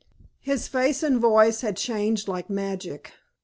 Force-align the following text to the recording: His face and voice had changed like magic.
His 0.39 0.67
face 0.67 1.03
and 1.03 1.19
voice 1.19 1.61
had 1.61 1.77
changed 1.77 2.27
like 2.27 2.49
magic. 2.49 3.13